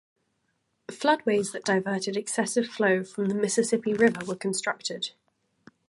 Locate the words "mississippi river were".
3.35-4.35